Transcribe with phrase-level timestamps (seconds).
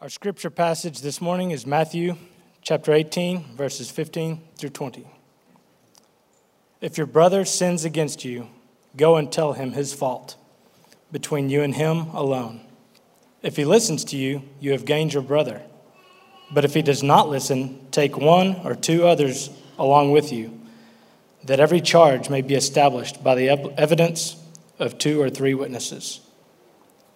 [0.00, 2.14] Our scripture passage this morning is Matthew
[2.62, 5.04] chapter 18, verses 15 through 20.
[6.80, 8.46] If your brother sins against you,
[8.96, 10.36] go and tell him his fault
[11.10, 12.60] between you and him alone.
[13.42, 15.62] If he listens to you, you have gained your brother.
[16.52, 20.60] But if he does not listen, take one or two others along with you,
[21.42, 24.36] that every charge may be established by the evidence
[24.78, 26.20] of two or three witnesses.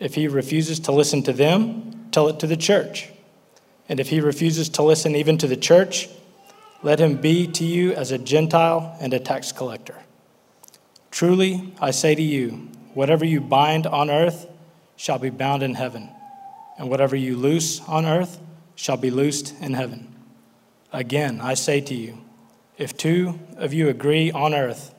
[0.01, 3.09] If he refuses to listen to them, tell it to the church.
[3.89, 6.09] And if he refuses to listen even to the church,
[6.83, 9.97] let him be to you as a Gentile and a tax collector.
[11.11, 14.47] Truly, I say to you, whatever you bind on earth
[14.97, 16.11] shall be bound in heaven,
[16.79, 18.41] and whatever you loose on earth
[18.75, 20.15] shall be loosed in heaven.
[20.93, 22.19] Again, I say to you,
[22.79, 24.95] if two of you agree on earth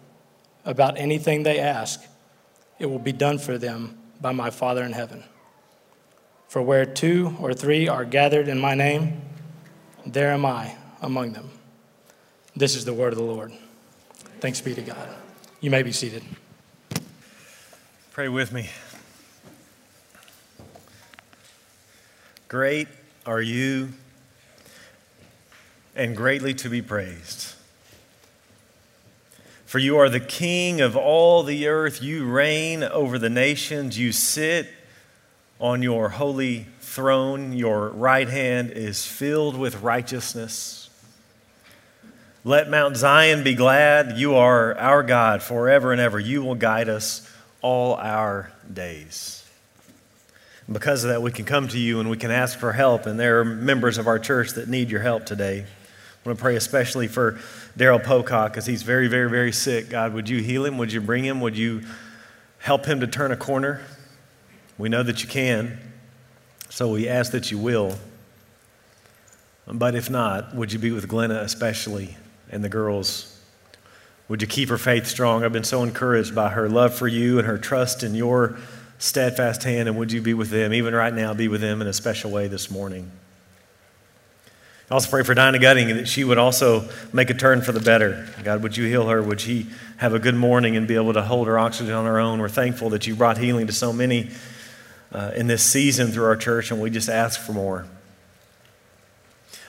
[0.65, 2.01] about anything they ask,
[2.79, 5.23] it will be done for them by my Father in heaven.
[6.53, 9.23] For where two or three are gathered in my name,
[10.05, 11.49] there am I among them.
[12.55, 13.51] This is the word of the Lord.
[14.39, 15.09] Thanks be to God.
[15.61, 16.21] You may be seated.
[18.11, 18.69] Pray with me.
[22.49, 22.87] Great
[23.25, 23.89] are you
[25.95, 27.55] and greatly to be praised.
[29.65, 32.03] For you are the king of all the earth.
[32.03, 33.97] You reign over the nations.
[33.97, 34.67] You sit
[35.59, 37.53] on your holy throne.
[37.53, 40.89] Your right hand is filled with righteousness.
[42.45, 44.17] Let Mount Zion be glad.
[44.17, 46.19] You are our God forever and ever.
[46.19, 47.29] You will guide us
[47.61, 49.45] all our days.
[50.71, 53.05] Because of that, we can come to you and we can ask for help.
[53.05, 55.61] And there are members of our church that need your help today.
[55.61, 57.39] I want to pray especially for
[57.77, 59.89] Daryl Pocock because he's very, very, very sick.
[59.89, 60.77] God, would you heal him?
[60.77, 61.41] Would you bring him?
[61.41, 61.81] Would you
[62.59, 63.81] help him to turn a corner?
[64.77, 65.79] We know that you can,
[66.69, 67.95] so we ask that you will.
[69.67, 72.17] But if not, would you be with Glenna especially
[72.49, 73.39] and the girls?
[74.27, 75.43] Would you keep her faith strong?
[75.43, 78.57] I've been so encouraged by her love for you and her trust in your
[78.97, 79.87] steadfast hand.
[79.87, 82.31] And would you be with them, even right now, be with them in a special
[82.31, 83.11] way this morning?
[84.89, 87.79] I also pray for Dinah Gutting that she would also make a turn for the
[87.79, 88.27] better.
[88.43, 89.21] God, would you heal her?
[89.23, 92.19] Would she have a good morning and be able to hold her oxygen on her
[92.19, 92.39] own?
[92.39, 94.29] We're thankful that you brought healing to so many
[95.13, 97.85] uh, in this season through our church, and we just ask for more.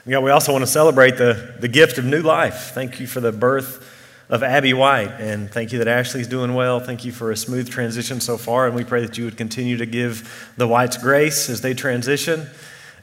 [0.07, 2.71] God, we also want to celebrate the, the gift of new life.
[2.75, 3.91] Thank you for the birth
[4.29, 6.79] of Abby White, and thank you that Ashley's doing well.
[6.79, 9.77] Thank you for a smooth transition so far, and we pray that you would continue
[9.77, 12.47] to give the Whites grace as they transition.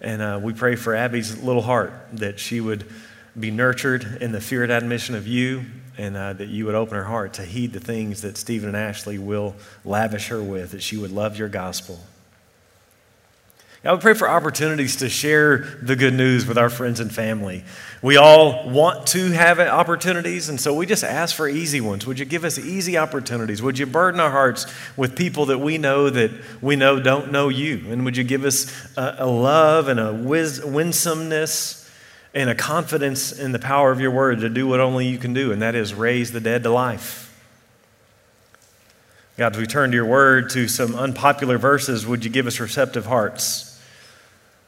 [0.01, 2.85] And uh, we pray for Abby's little heart that she would
[3.39, 5.65] be nurtured in the fear and admission of you,
[5.99, 8.77] and uh, that you would open her heart to heed the things that Stephen and
[8.77, 11.99] Ashley will lavish her with, that she would love your gospel.
[13.85, 17.65] I would pray for opportunities to share the good news with our friends and family.
[18.01, 22.07] We all want to have opportunities, and so we just ask for easy ones.
[22.07, 23.61] Would you give us easy opportunities?
[23.61, 27.49] Would you burden our hearts with people that we know that we know don't know
[27.49, 27.83] you?
[27.91, 31.91] And would you give us a, a love and a wis- winsomeness
[32.35, 35.35] and a confidence in the power of your word to do what only you can
[35.35, 37.29] do, and that is raise the dead to life?
[39.37, 42.61] God, as we turn to your word to some unpopular verses, would you give us
[42.61, 43.72] receptive hearts?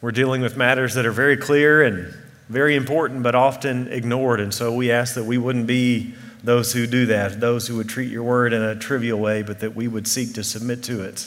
[0.04, 2.14] We're dealing with matters that are very clear and
[2.50, 4.38] very important, but often ignored.
[4.38, 7.88] And so we ask that we wouldn't be those who do that, those who would
[7.88, 11.02] treat your word in a trivial way, but that we would seek to submit to
[11.02, 11.26] it.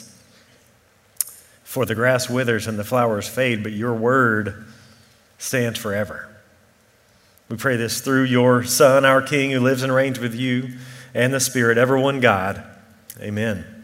[1.64, 4.66] For the grass withers and the flowers fade, but your word
[5.38, 6.28] stands forever.
[7.48, 10.74] We pray this through your Son, our King, who lives and reigns with you
[11.14, 12.62] and the Spirit, ever one God.
[13.20, 13.77] Amen.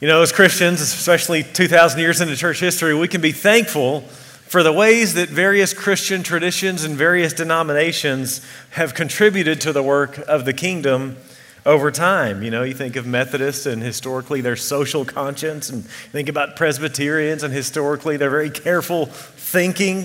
[0.00, 4.62] You know, as Christians, especially 2,000 years into church history, we can be thankful for
[4.62, 8.40] the ways that various Christian traditions and various denominations
[8.70, 11.18] have contributed to the work of the kingdom
[11.66, 12.42] over time.
[12.42, 17.42] You know, you think of Methodists and historically their social conscience, and think about Presbyterians
[17.42, 20.04] and historically their very careful thinking.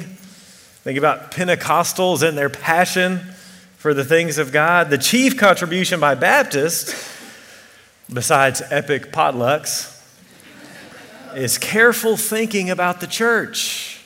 [0.84, 3.20] Think about Pentecostals and their passion
[3.78, 4.90] for the things of God.
[4.90, 7.15] The chief contribution by Baptists
[8.12, 9.92] besides epic potlucks,
[11.36, 14.04] is careful thinking about the church.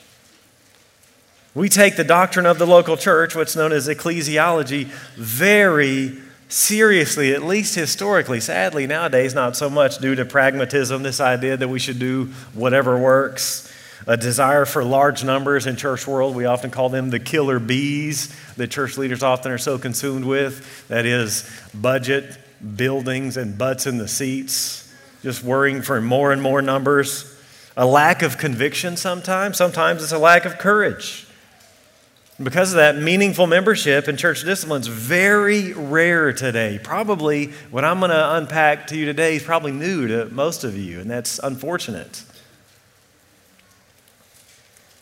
[1.54, 4.86] We take the doctrine of the local church, what's known as ecclesiology,
[5.16, 6.18] very
[6.48, 8.40] seriously, at least historically.
[8.40, 12.98] Sadly, nowadays, not so much due to pragmatism, this idea that we should do whatever
[12.98, 13.72] works.
[14.08, 18.34] A desire for large numbers in church world, we often call them the killer bees
[18.56, 20.88] that church leaders often are so consumed with.
[20.88, 22.38] That is budget,
[22.76, 27.36] buildings and butts in the seats, just worrying for more and more numbers.
[27.78, 29.56] a lack of conviction sometimes.
[29.56, 31.26] Sometimes it's a lack of courage.
[32.42, 36.80] Because of that, meaningful membership in church discipline is very rare today.
[36.82, 40.78] Probably what I'm going to unpack to you today is probably new to most of
[40.78, 42.24] you, and that's unfortunate.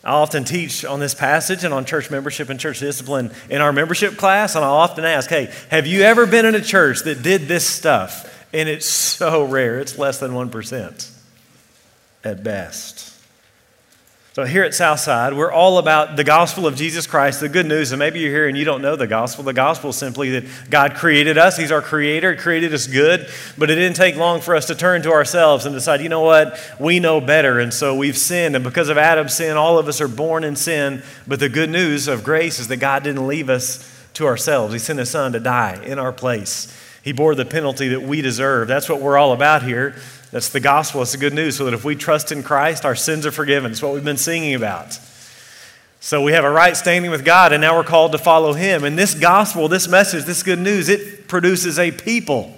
[0.08, 3.74] I often teach on this passage and on church membership and church discipline in our
[3.74, 7.22] membership class, and I often ask, hey, have you ever been in a church that
[7.22, 8.46] did this stuff?
[8.54, 11.10] And it's so rare, it's less than 1%
[12.24, 13.07] at best.
[14.38, 17.90] So, here at Southside, we're all about the gospel of Jesus Christ, the good news.
[17.90, 19.42] And maybe you're here and you don't know the gospel.
[19.42, 23.28] The gospel is simply that God created us, He's our creator, created us good.
[23.58, 26.20] But it didn't take long for us to turn to ourselves and decide, you know
[26.20, 27.58] what, we know better.
[27.58, 28.54] And so we've sinned.
[28.54, 31.02] And because of Adam's sin, all of us are born in sin.
[31.26, 34.78] But the good news of grace is that God didn't leave us to ourselves, He
[34.78, 36.72] sent His Son to die in our place.
[37.02, 38.68] He bore the penalty that we deserve.
[38.68, 39.96] That's what we're all about here.
[40.30, 41.02] That's the gospel.
[41.02, 41.56] It's the good news.
[41.56, 43.70] So that if we trust in Christ, our sins are forgiven.
[43.70, 44.98] It's what we've been singing about.
[46.00, 48.84] So we have a right standing with God, and now we're called to follow Him.
[48.84, 52.54] And this gospel, this message, this good news, it produces a people.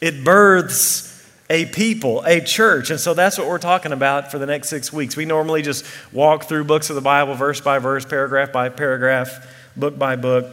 [0.00, 1.08] It births
[1.50, 2.90] a people, a church.
[2.90, 5.16] And so that's what we're talking about for the next six weeks.
[5.16, 9.46] We normally just walk through books of the Bible, verse by verse, paragraph by paragraph,
[9.76, 10.46] book by book.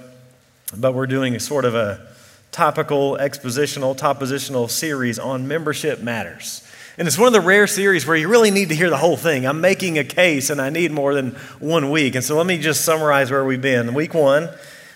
[0.75, 2.07] But we're doing a sort of a
[2.55, 6.65] topical, expositional, topositional series on membership matters.
[6.97, 9.17] And it's one of the rare series where you really need to hear the whole
[9.17, 9.45] thing.
[9.45, 12.15] I'm making a case and I need more than one week.
[12.15, 13.93] And so let me just summarize where we've been.
[13.93, 14.49] Week one,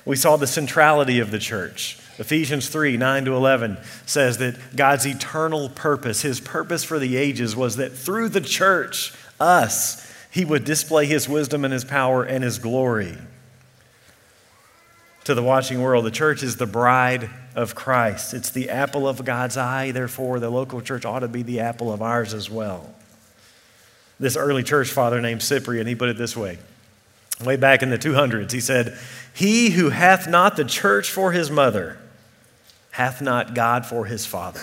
[0.06, 2.00] we saw the centrality of the church.
[2.18, 7.58] Ephesians 3 9 to 11 says that God's eternal purpose, his purpose for the ages,
[7.58, 12.42] was that through the church, us, he would display his wisdom and his power and
[12.42, 13.18] his glory
[15.30, 16.06] to the watching world.
[16.06, 17.30] The church is the bride
[17.60, 18.34] of Christ.
[18.34, 21.92] It's the apple of God's eye, therefore, the local church ought to be the apple
[21.92, 22.96] of ours as well.
[24.20, 26.58] This early church father named Cyprian, he put it this way.
[27.44, 28.98] Way back in the 200s, he said,
[29.34, 31.98] He who hath not the church for his mother
[32.92, 34.62] hath not God for his father.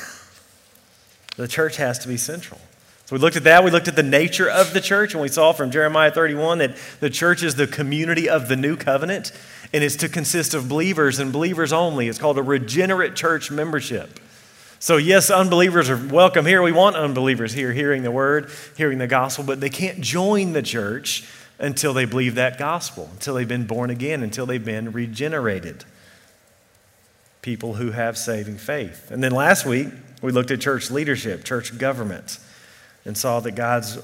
[1.36, 2.60] The church has to be central.
[3.06, 3.62] So we looked at that.
[3.62, 6.76] We looked at the nature of the church, and we saw from Jeremiah 31 that
[6.98, 9.30] the church is the community of the new covenant,
[9.72, 12.08] and it's to consist of believers and believers only.
[12.08, 14.18] It's called a regenerate church membership.
[14.80, 16.60] So, yes, unbelievers are welcome here.
[16.62, 20.62] We want unbelievers here hearing the word, hearing the gospel, but they can't join the
[20.62, 21.24] church
[21.60, 25.84] until they believe that gospel, until they've been born again, until they've been regenerated.
[27.40, 29.12] People who have saving faith.
[29.12, 29.90] And then last week,
[30.22, 32.40] we looked at church leadership, church government
[33.06, 33.98] and saw that God's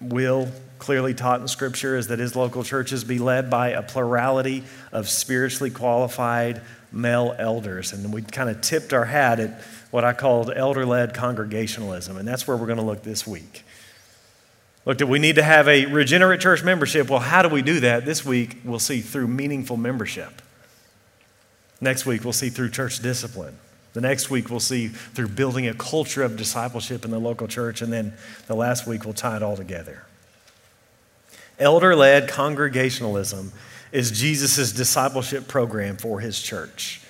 [0.00, 4.64] will, clearly taught in Scripture, is that his local churches be led by a plurality
[4.92, 6.60] of spiritually qualified
[6.92, 7.92] male elders.
[7.92, 12.16] And we kind of tipped our hat at what I called elder led congregationalism.
[12.16, 13.64] And that's where we're going to look this week.
[14.84, 17.10] Looked at we need to have a regenerate church membership.
[17.10, 18.04] Well, how do we do that?
[18.04, 20.40] This week, we'll see through meaningful membership.
[21.80, 23.56] Next week, we'll see through church discipline.
[23.94, 27.82] The next week, we'll see through building a culture of discipleship in the local church.
[27.82, 28.12] And then
[28.46, 30.04] the last week, we'll tie it all together.
[31.58, 33.52] Elder led congregationalism
[33.90, 37.00] is Jesus' discipleship program for his church.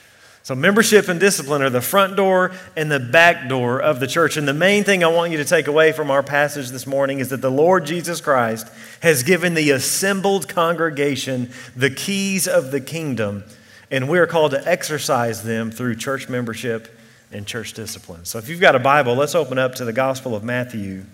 [0.49, 4.39] So, membership and discipline are the front door and the back door of the church.
[4.39, 7.19] And the main thing I want you to take away from our passage this morning
[7.19, 8.67] is that the Lord Jesus Christ
[9.03, 13.45] has given the assembled congregation the keys of the kingdom
[13.91, 16.89] and we are called to exercise them through church membership
[17.33, 18.25] and church discipline.
[18.25, 21.05] So if you've got a Bible, let's open up to the Gospel of Matthew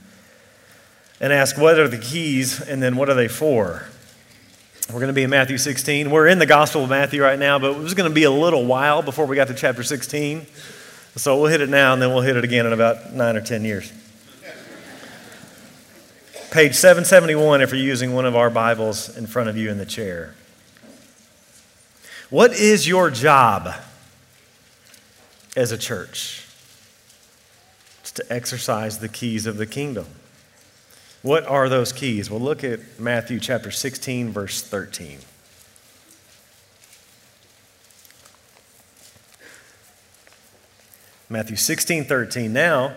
[1.21, 3.85] and ask what are the keys and then what are they for?
[4.89, 6.11] We're going to be in Matthew 16.
[6.11, 8.31] We're in the Gospel of Matthew right now, but it was going to be a
[8.31, 10.47] little while before we got to chapter 16.
[11.17, 13.41] So we'll hit it now and then we'll hit it again in about nine or
[13.41, 13.93] 10 years.
[16.51, 19.87] Page 771 if you're using one of our Bibles in front of you in the
[19.87, 20.35] chair.
[22.35, 23.73] What is your job
[25.57, 26.45] as a church?
[28.01, 30.07] It's to exercise the keys of the kingdom.
[31.23, 32.33] What are those keys?
[32.33, 35.21] Well, look at Matthew chapter 16, verse 13.
[41.31, 42.53] Matthew 16, 13.
[42.53, 42.97] Now,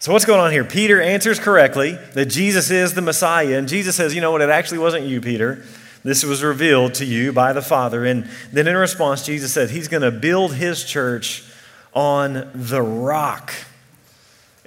[0.00, 0.64] So, what's going on here?
[0.64, 3.58] Peter answers correctly that Jesus is the Messiah.
[3.58, 4.40] And Jesus says, You know what?
[4.40, 5.62] It actually wasn't you, Peter.
[6.02, 8.06] This was revealed to you by the Father.
[8.06, 11.44] And then in response, Jesus said, He's going to build His church
[11.92, 13.52] on the rock.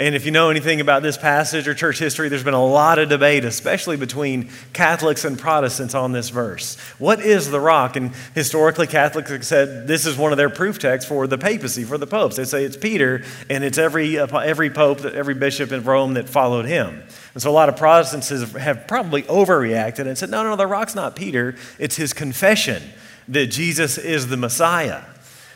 [0.03, 3.00] And if you know anything about this passage or church history, there's been a lot
[3.00, 6.77] of debate, especially between Catholics and Protestants on this verse.
[6.98, 7.95] What is the rock?
[7.95, 11.86] And historically, Catholics have said this is one of their proof texts for the papacy,
[11.86, 12.36] for the popes.
[12.36, 16.27] They say it's Peter, and it's every, uh, every pope, every bishop in Rome that
[16.27, 17.01] followed him.
[17.33, 20.95] And so a lot of Protestants have probably overreacted and said, no, no, the rock's
[20.95, 22.83] not Peter, it's his confession
[23.29, 25.03] that Jesus is the Messiah.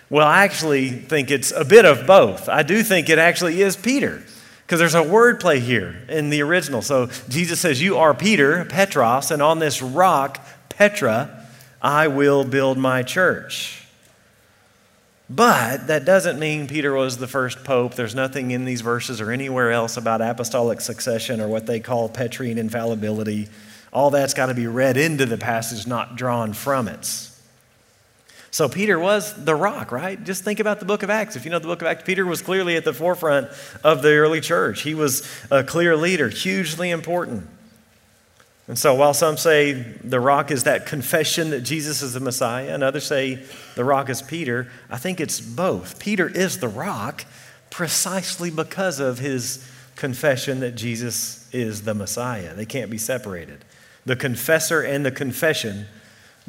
[0.10, 2.48] Well, I actually think it's a bit of both.
[2.48, 4.24] I do think it actually is Peter
[4.68, 6.82] because there's a word play here in the original.
[6.82, 11.48] So Jesus says, You are Peter, Petros, and on this rock, Petra,
[11.82, 13.88] I will build my church.
[15.30, 17.94] But that doesn't mean Peter was the first pope.
[17.94, 22.10] There's nothing in these verses or anywhere else about apostolic succession or what they call
[22.10, 23.48] Petrine infallibility.
[23.94, 27.30] All that's got to be read into the passage, not drawn from it.
[28.50, 30.22] So Peter was the rock, right?
[30.24, 31.36] Just think about the book of Acts.
[31.36, 33.50] If you know the book of Acts, Peter was clearly at the forefront
[33.84, 34.82] of the early church.
[34.82, 37.48] He was a clear leader, hugely important.
[38.68, 42.74] And so while some say the rock is that confession that Jesus is the Messiah,
[42.74, 43.44] and others say
[43.76, 46.00] the rock is Peter, I think it's both.
[46.00, 47.26] Peter is the rock
[47.70, 52.54] precisely because of his confession that Jesus is the Messiah.
[52.54, 53.64] They can't be separated.
[54.06, 55.86] The confessor and the confession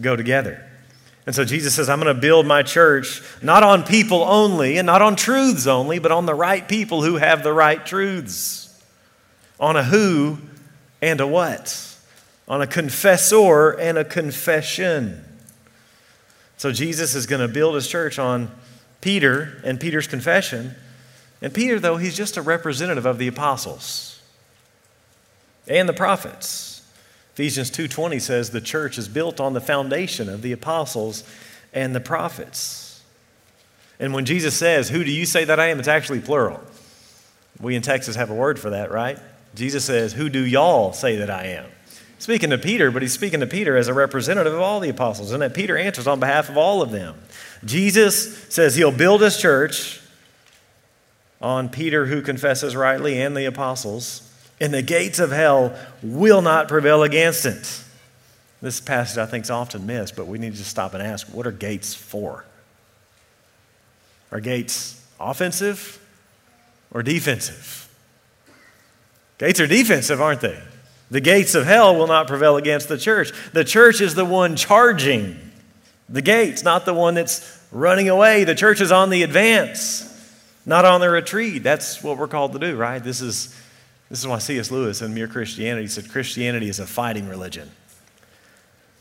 [0.00, 0.68] go together.
[1.27, 4.87] And so Jesus says, I'm going to build my church not on people only and
[4.87, 8.65] not on truths only, but on the right people who have the right truths.
[9.61, 10.39] On a who
[11.03, 11.97] and a what.
[12.47, 15.23] On a confessor and a confession.
[16.57, 18.51] So Jesus is going to build his church on
[19.01, 20.75] Peter and Peter's confession.
[21.41, 24.21] And Peter, though, he's just a representative of the apostles
[25.69, 26.68] and the prophets.
[27.38, 31.23] Ephesians 2:20 says the church is built on the foundation of the apostles
[31.73, 33.00] and the prophets.
[34.00, 36.61] And when Jesus says, "Who do you say that I am?" it's actually plural.
[37.61, 39.21] We in Texas have a word for that, right?
[39.54, 41.66] Jesus says, "Who do y'all say that I am?"
[42.18, 45.30] Speaking to Peter, but he's speaking to Peter as a representative of all the apostles,
[45.30, 47.14] and that Peter answers on behalf of all of them.
[47.64, 50.00] Jesus says he'll build his church
[51.40, 54.23] on Peter who confesses rightly and the apostles
[54.61, 57.83] and the gates of hell will not prevail against it.
[58.61, 61.47] This passage I think is often missed, but we need to stop and ask what
[61.47, 62.45] are gates for?
[64.33, 66.05] Are gates offensive
[66.91, 67.88] or defensive?
[69.38, 70.61] Gates are defensive, aren't they?
[71.11, 73.33] The gates of hell will not prevail against the church.
[73.53, 75.38] The church is the one charging
[76.09, 78.45] the gates, not the one that's running away.
[78.45, 80.05] The church is on the advance,
[80.67, 81.62] not on the retreat.
[81.62, 83.03] That's what we're called to do, right?
[83.03, 83.55] This is
[84.11, 84.71] this is why C.S.
[84.71, 87.71] Lewis in Mere Christianity said Christianity is a fighting religion.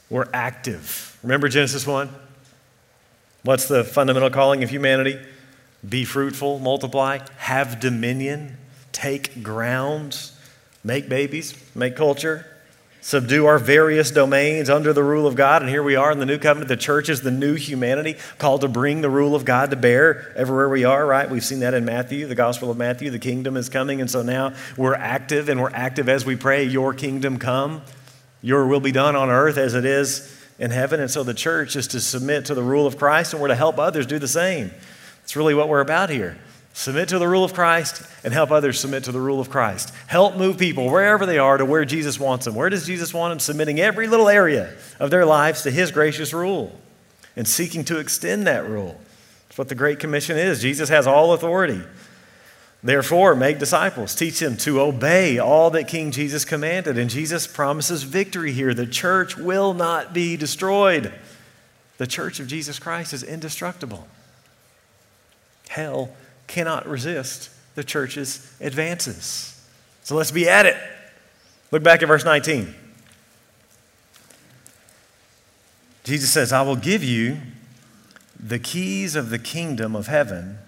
[0.09, 1.17] We're active.
[1.23, 2.09] Remember Genesis 1?
[3.43, 5.19] What's the fundamental calling of humanity?
[5.87, 8.57] Be fruitful, multiply, have dominion,
[8.91, 10.31] take ground,
[10.83, 12.45] make babies, make culture
[13.07, 15.61] subdue our various domains under the rule of God.
[15.61, 16.67] And here we are in the new covenant.
[16.67, 20.33] The church is the new humanity called to bring the rule of God to bear
[20.35, 21.29] everywhere we are, right?
[21.29, 23.09] We've seen that in Matthew, the Gospel of Matthew.
[23.09, 24.01] The kingdom is coming.
[24.01, 27.81] And so now we're active, and we're active as we pray, Your kingdom come,
[28.41, 30.99] Your will be done on earth as it is in heaven.
[30.99, 33.55] And so the church is to submit to the rule of Christ, and we're to
[33.55, 34.69] help others do the same.
[35.23, 36.37] It's really what we're about here.
[36.77, 39.91] Submit to the rule of Christ and help others submit to the rule of Christ.
[40.05, 42.53] Help move people wherever they are to where Jesus wants them.
[42.53, 43.39] Where does Jesus want them?
[43.39, 46.79] Submitting every little area of their lives to His gracious rule
[47.35, 48.95] and seeking to extend that rule.
[49.47, 50.61] That's what the Great Commission is.
[50.61, 51.81] Jesus has all authority.
[52.83, 56.95] Therefore, make disciples, teach them to obey all that King Jesus commanded.
[56.95, 58.75] And Jesus promises victory here.
[58.75, 61.11] The church will not be destroyed.
[61.97, 64.07] The church of Jesus Christ is indestructible.
[65.69, 66.11] Hell
[66.47, 69.53] cannot resist the church's advances.
[70.03, 70.77] So let's be at it.
[71.71, 72.73] Look back at verse 19.
[76.03, 77.37] Jesus says, I will give you
[78.39, 80.59] the keys of the kingdom of heaven,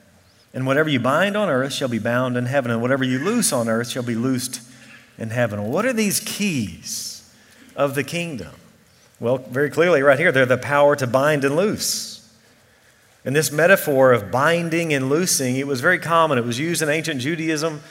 [0.54, 3.54] and whatever you bind on earth shall be bound in heaven, and whatever you loose
[3.54, 4.62] on earth shall be loosed
[5.18, 5.64] in heaven.
[5.64, 7.32] What are these keys
[7.76, 8.54] of the kingdom?
[9.22, 12.19] Well, very clearly, right here, they're the power to bind and loose.
[13.26, 16.38] And this metaphor of binding and loosing, it was very common.
[16.38, 17.82] It was used in ancient Judaism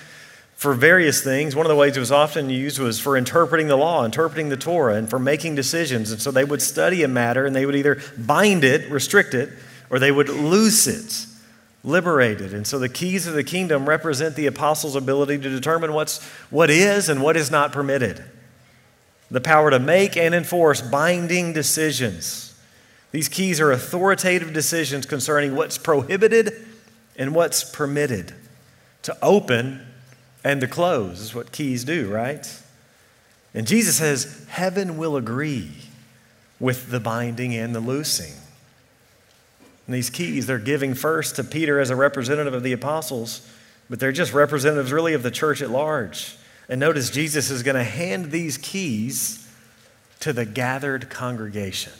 [0.57, 1.55] for various things.
[1.55, 4.57] One of the ways it was often used was for interpreting the law, interpreting the
[4.57, 6.11] Torah, and for making decisions.
[6.11, 9.51] And so they would study a matter and they would either bind it, restrict it,
[9.91, 11.27] or they would loose it,
[11.85, 12.53] liberate it.
[12.53, 16.71] And so the keys of the kingdom represent the apostles' ability to determine what's, what
[16.71, 18.25] is and what is not permitted.
[19.31, 22.48] The power to make and enforce binding decisions.
[23.11, 26.53] These keys are authoritative decisions concerning what's prohibited
[27.17, 28.35] and what's permitted.
[29.03, 29.87] To open
[30.45, 32.47] and to close is what keys do, right?
[33.55, 35.71] And Jesus says, Heaven will agree
[36.61, 38.35] with the binding and the loosing.
[39.87, 43.49] And these keys, they're giving first to Peter as a representative of the apostles,
[43.89, 46.37] but they're just representatives really of the church at large.
[46.69, 49.49] And notice Jesus is going to hand these keys
[50.21, 51.93] to the gathered congregation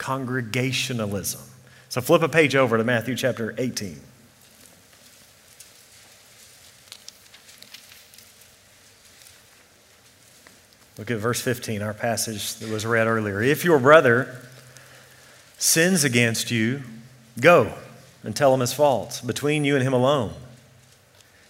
[0.00, 1.42] congregationalism.
[1.90, 4.00] So flip a page over to Matthew chapter 18.
[10.96, 13.42] Look at verse 15, our passage that was read earlier.
[13.42, 14.40] If your brother
[15.58, 16.82] sins against you,
[17.38, 17.72] go
[18.22, 20.32] and tell him his fault between you and him alone.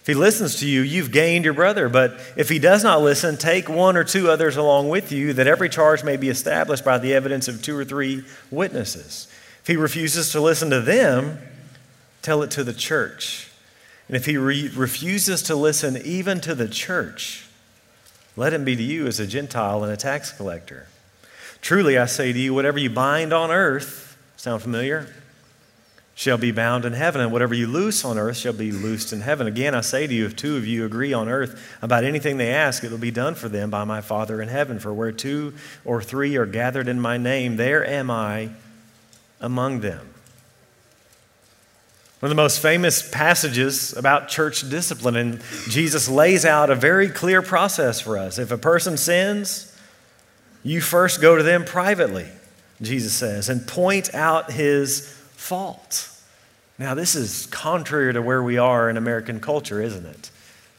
[0.01, 1.87] If he listens to you, you've gained your brother.
[1.87, 5.45] But if he does not listen, take one or two others along with you, that
[5.45, 9.27] every charge may be established by the evidence of two or three witnesses.
[9.61, 11.37] If he refuses to listen to them,
[12.23, 13.51] tell it to the church.
[14.07, 17.45] And if he re- refuses to listen even to the church,
[18.35, 20.87] let him be to you as a Gentile and a tax collector.
[21.61, 25.13] Truly, I say to you, whatever you bind on earth, sound familiar?
[26.13, 29.21] Shall be bound in heaven, and whatever you loose on earth shall be loosed in
[29.21, 29.47] heaven.
[29.47, 32.51] Again, I say to you, if two of you agree on earth about anything they
[32.51, 34.77] ask, it will be done for them by my Father in heaven.
[34.77, 35.53] For where two
[35.85, 38.49] or three are gathered in my name, there am I
[39.39, 40.07] among them.
[42.19, 47.09] One of the most famous passages about church discipline, and Jesus lays out a very
[47.09, 48.37] clear process for us.
[48.37, 49.75] If a person sins,
[50.61, 52.27] you first go to them privately,
[52.79, 56.07] Jesus says, and point out his fault.
[56.77, 60.29] Now, this is contrary to where we are in American culture, isn't it?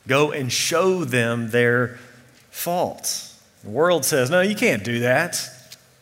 [0.07, 1.99] Go and show them their
[2.51, 3.41] faults.
[3.65, 5.49] The world says, no, you can't do that.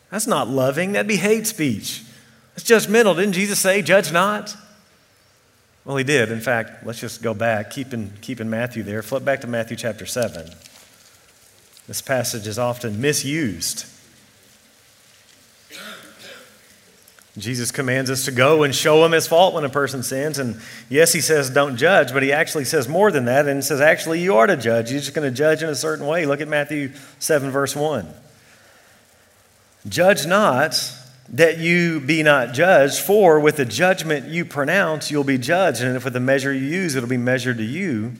[0.09, 0.91] That's not loving.
[0.91, 2.03] That'd be hate speech.
[2.55, 3.15] That's judgmental.
[3.15, 4.55] Didn't Jesus say, judge not?
[5.83, 6.31] Well, he did.
[6.31, 9.01] In fact, let's just go back, keep in, keep in Matthew there.
[9.01, 10.51] Flip back to Matthew chapter 7.
[11.87, 13.85] This passage is often misused.
[17.37, 20.37] Jesus commands us to go and show him his fault when a person sins.
[20.37, 23.47] And yes, he says don't judge, but he actually says more than that.
[23.47, 24.91] And says, actually, you are to judge.
[24.91, 26.25] You're just going to judge in a certain way.
[26.25, 28.05] Look at Matthew 7, verse 1.
[29.87, 30.91] Judge not
[31.29, 35.81] that you be not judged, for with the judgment you pronounce, you'll be judged.
[35.81, 38.13] And if with the measure you use, it'll be measured to you.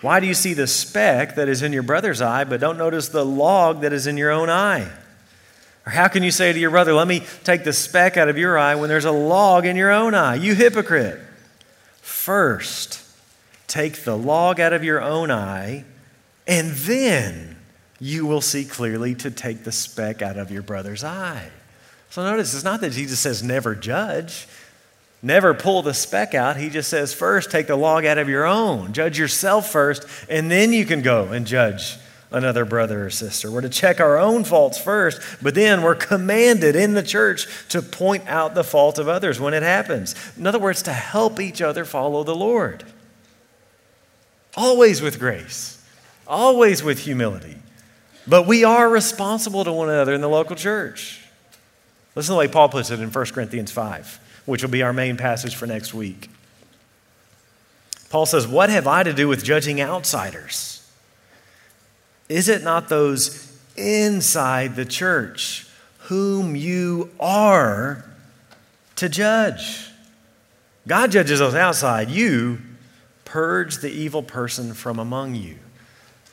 [0.00, 3.08] Why do you see the speck that is in your brother's eye, but don't notice
[3.08, 4.90] the log that is in your own eye?
[5.86, 8.38] Or how can you say to your brother, Let me take the speck out of
[8.38, 10.36] your eye when there's a log in your own eye?
[10.36, 11.20] You hypocrite.
[12.00, 13.02] First,
[13.66, 15.84] take the log out of your own eye,
[16.46, 17.56] and then
[18.00, 21.50] you will see clearly to take the speck out of your brother's eye.
[22.10, 24.46] So notice, it's not that Jesus says never judge,
[25.22, 26.56] never pull the speck out.
[26.56, 30.50] He just says first take the log out of your own, judge yourself first, and
[30.50, 31.96] then you can go and judge
[32.34, 33.50] another brother or sister.
[33.50, 37.80] We're to check our own faults first, but then we're commanded in the church to
[37.80, 40.14] point out the fault of others when it happens.
[40.36, 42.84] In other words, to help each other follow the Lord.
[44.56, 45.82] Always with grace,
[46.26, 47.56] always with humility.
[48.26, 51.20] But we are responsible to one another in the local church.
[52.14, 54.92] Listen to the way Paul puts it in 1 Corinthians 5, which will be our
[54.92, 56.30] main passage for next week.
[58.08, 60.73] Paul says, What have I to do with judging outsiders?
[62.28, 65.66] Is it not those inside the church
[66.00, 68.04] whom you are
[68.96, 69.88] to judge?
[70.86, 72.10] God judges those outside.
[72.10, 72.58] You
[73.24, 75.58] purge the evil person from among you.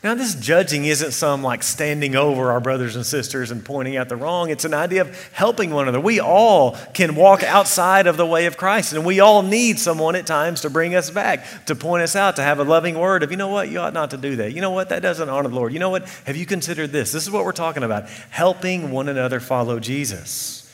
[0.02, 4.08] Now, this judging isn't some like standing over our brothers and sisters and pointing out
[4.08, 4.50] the wrong.
[4.50, 6.00] It's an idea of helping one another.
[6.00, 10.16] We all can walk outside of the way of Christ, and we all need someone
[10.16, 13.22] at times to bring us back, to point us out, to have a loving word
[13.22, 14.52] of, you know what, you ought not to do that.
[14.52, 15.72] You know what, that doesn't honor the Lord.
[15.72, 17.12] You know what, have you considered this?
[17.12, 20.68] This is what we're talking about helping one another follow Jesus.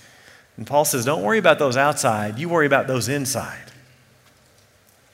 [0.56, 3.70] And Paul says, don't worry about those outside, you worry about those inside.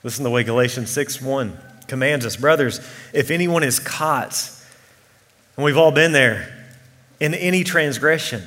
[0.05, 2.81] Listen to the way Galatians 6 1 commands us, brothers,
[3.13, 4.51] if anyone is caught,
[5.57, 6.67] and we've all been there,
[7.21, 8.43] in any transgression.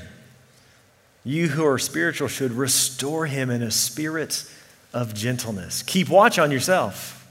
[1.24, 4.50] You who are spiritual should restore him in a spirit
[4.94, 5.84] of gentleness.
[5.84, 7.28] Keep watch on yourself,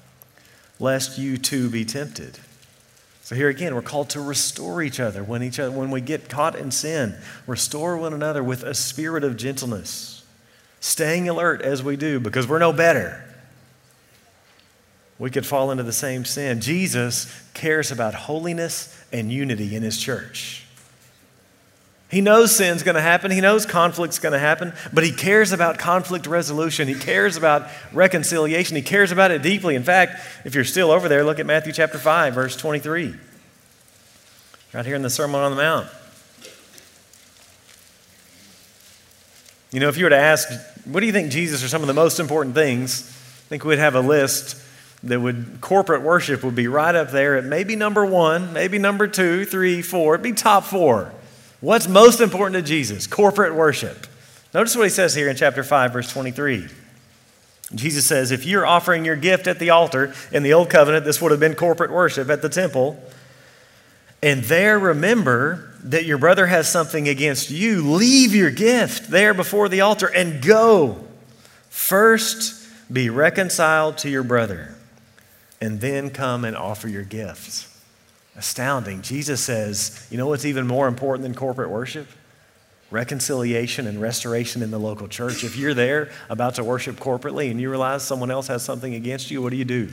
[0.79, 2.39] lest you too be tempted.
[3.23, 6.29] So here again, we're called to restore each other when each other when we get
[6.29, 7.17] caught in sin.
[7.47, 10.25] Restore one another with a spirit of gentleness,
[10.81, 13.25] staying alert as we do because we're no better.
[15.19, 16.61] We could fall into the same sin.
[16.61, 20.67] Jesus cares about holiness and unity in his church.
[22.09, 23.31] He knows sin's going to happen.
[23.33, 26.87] He knows conflict's going to happen, but he cares about conflict resolution.
[26.87, 28.77] He cares about reconciliation.
[28.77, 29.75] He cares about it deeply.
[29.75, 33.15] In fact, if you're still over there, look at Matthew chapter 5, verse 23.
[34.73, 35.89] Right here in the Sermon on the Mount.
[39.73, 40.49] You know, if you were to ask,
[40.85, 43.03] what do you think Jesus are some of the most important things?
[43.03, 44.57] I think we'd have a list
[45.03, 49.07] that would corporate worship would be right up there at maybe number one, maybe number
[49.07, 50.15] two, three, four.
[50.15, 51.13] It'd be top four.
[51.61, 53.07] What's most important to Jesus?
[53.07, 54.07] Corporate worship.
[54.55, 56.69] Notice what he says here in chapter 5, verse 23.
[57.75, 61.21] Jesus says, If you're offering your gift at the altar in the old covenant, this
[61.21, 63.03] would have been corporate worship at the temple,
[64.23, 69.69] and there remember that your brother has something against you, leave your gift there before
[69.69, 71.05] the altar and go.
[71.69, 74.75] First, be reconciled to your brother,
[75.61, 77.73] and then come and offer your gifts
[78.37, 79.03] astounding.
[79.03, 82.07] Jesus says, you know what's even more important than corporate worship?
[82.91, 85.43] Reconciliation and restoration in the local church.
[85.43, 89.31] If you're there about to worship corporately and you realize someone else has something against
[89.31, 89.89] you, what do you do?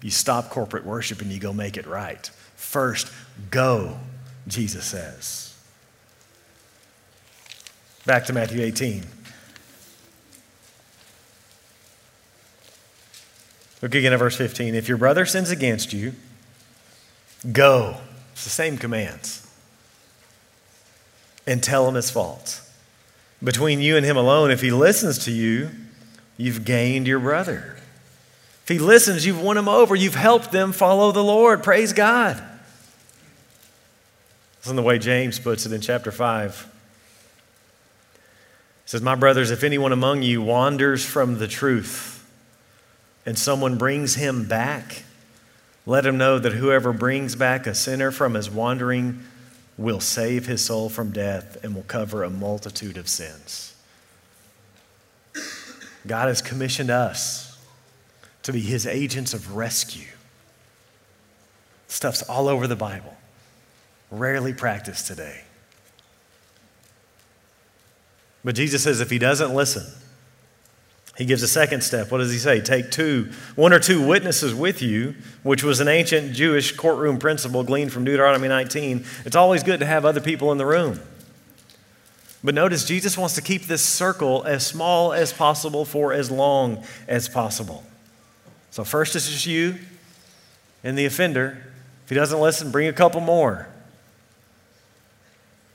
[0.00, 2.24] You stop corporate worship and you go make it right.
[2.54, 3.12] First,
[3.50, 3.98] go,
[4.46, 5.56] Jesus says.
[8.06, 9.04] Back to Matthew 18.
[13.80, 14.74] Look again at verse 15.
[14.74, 16.14] If your brother sins against you,
[17.52, 17.96] Go.
[18.32, 19.46] It's the same commands.
[21.46, 22.70] And tell him his faults.
[23.42, 25.70] Between you and him alone, if he listens to you,
[26.36, 27.76] you've gained your brother.
[28.64, 29.94] If he listens, you've won him over.
[29.94, 31.62] You've helped them follow the Lord.
[31.62, 32.42] Praise God.
[34.60, 36.68] Listen the way James puts it in chapter 5.
[38.14, 38.20] He
[38.90, 42.17] says, My brothers, if anyone among you wanders from the truth
[43.26, 45.04] and someone brings him back,
[45.86, 49.22] let him know that whoever brings back a sinner from his wandering
[49.76, 53.74] will save his soul from death and will cover a multitude of sins.
[56.06, 57.58] God has commissioned us
[58.42, 60.08] to be his agents of rescue.
[61.86, 63.16] Stuff's all over the Bible,
[64.10, 65.44] rarely practiced today.
[68.44, 69.84] But Jesus says if he doesn't listen,
[71.18, 72.12] he gives a second step.
[72.12, 72.60] What does he say?
[72.60, 77.64] Take two, one or two witnesses with you, which was an ancient Jewish courtroom principle
[77.64, 79.04] gleaned from Deuteronomy 19.
[79.24, 81.00] It's always good to have other people in the room.
[82.44, 86.84] But notice, Jesus wants to keep this circle as small as possible for as long
[87.08, 87.82] as possible.
[88.70, 89.74] So, first it's just you
[90.84, 91.58] and the offender.
[92.04, 93.66] If he doesn't listen, bring a couple more.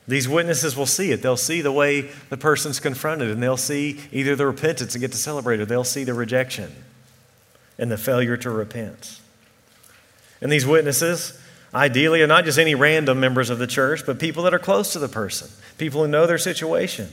[0.08, 1.22] These witnesses will see it.
[1.22, 5.12] They'll see the way the person's confronted, and they'll see either the repentance and get
[5.12, 6.72] to celebrate, or they'll see the rejection
[7.78, 9.22] and the failure to repent.
[10.42, 11.40] And these witnesses,
[11.74, 14.92] ideally, are not just any random members of the church, but people that are close
[14.94, 17.08] to the person, people who know their situation.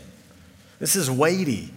[0.80, 1.72] This is weighty.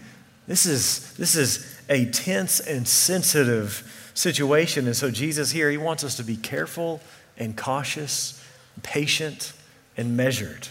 [0.48, 4.88] This is, this is a tense and sensitive situation.
[4.88, 7.02] And so, Jesus here, he wants us to be careful
[7.38, 8.44] and cautious,
[8.82, 9.54] patient
[9.96, 10.68] and measured.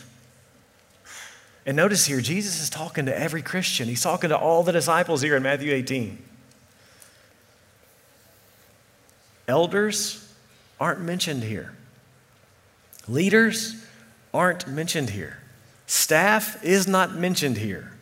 [1.65, 3.89] And notice here, Jesus is talking to every Christian.
[3.89, 6.19] He's talking to all the disciples here in Matthew 18.
[9.47, 10.33] Elders
[10.81, 11.75] aren't mentioned here,
[13.07, 13.85] leaders
[14.33, 15.39] aren't mentioned here,
[15.87, 17.93] staff is not mentioned here.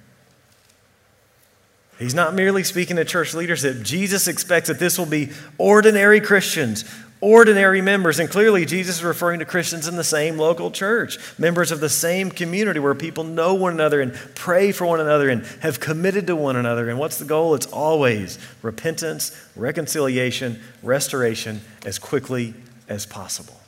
[1.98, 3.82] He's not merely speaking to church leadership.
[3.82, 6.86] Jesus expects that this will be ordinary Christians
[7.20, 8.18] ordinary members.
[8.18, 11.88] And clearly, Jesus is referring to Christians in the same local church, members of the
[11.88, 16.26] same community where people know one another and pray for one another and have committed
[16.28, 16.88] to one another.
[16.88, 17.54] And what's the goal?
[17.54, 22.54] It's always repentance, reconciliation, restoration as quickly
[22.88, 23.60] as possible.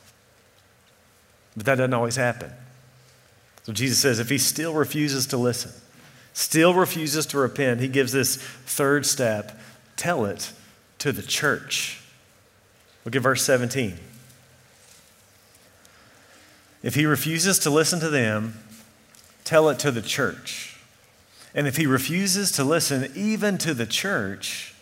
[1.55, 2.51] But that doesn't always happen.
[3.63, 5.71] So Jesus says if he still refuses to listen,
[6.33, 9.59] still refuses to repent, he gives this third step
[9.95, 10.51] tell it
[10.99, 12.02] to the church.
[13.05, 13.97] Look at verse 17.
[16.81, 18.59] If he refuses to listen to them,
[19.43, 20.79] tell it to the church.
[21.55, 24.73] And if he refuses to listen even to the church,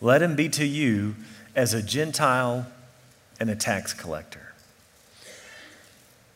[0.00, 1.16] let him be to you
[1.56, 2.66] as a Gentile
[3.38, 4.52] and a tax collector.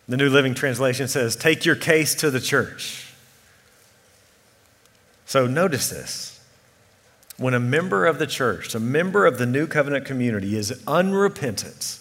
[0.08, 3.12] The New Living Translation says, Take your case to the church.
[5.26, 6.33] So notice this.
[7.36, 11.98] When a member of the church, a member of the new covenant community, is unrepentant,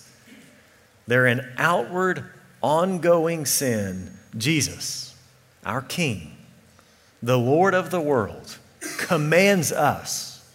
[1.07, 2.25] they're in outward,
[2.61, 5.15] ongoing sin, Jesus,
[5.65, 6.37] our King,
[7.21, 8.57] the Lord of the world,
[8.97, 10.47] commands us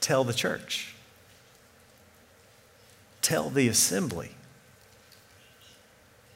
[0.00, 0.94] tell the church,
[3.22, 4.30] tell the assembly.